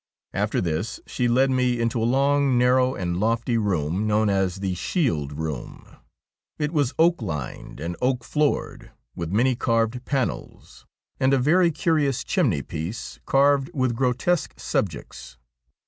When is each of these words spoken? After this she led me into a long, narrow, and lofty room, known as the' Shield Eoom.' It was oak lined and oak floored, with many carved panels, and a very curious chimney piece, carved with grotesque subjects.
After 0.33 0.61
this 0.61 0.99
she 1.05 1.27
led 1.27 1.51
me 1.51 1.79
into 1.79 2.01
a 2.01 2.05
long, 2.09 2.57
narrow, 2.57 2.95
and 2.95 3.19
lofty 3.19 3.55
room, 3.55 4.07
known 4.07 4.31
as 4.31 4.55
the' 4.55 4.73
Shield 4.89 5.35
Eoom.' 5.35 5.95
It 6.57 6.71
was 6.73 6.95
oak 6.97 7.21
lined 7.21 7.79
and 7.79 7.95
oak 8.01 8.23
floored, 8.23 8.89
with 9.15 9.29
many 9.31 9.55
carved 9.55 10.03
panels, 10.03 10.87
and 11.19 11.35
a 11.35 11.37
very 11.37 11.69
curious 11.69 12.23
chimney 12.23 12.63
piece, 12.63 13.19
carved 13.27 13.69
with 13.75 13.95
grotesque 13.95 14.59
subjects. 14.59 15.37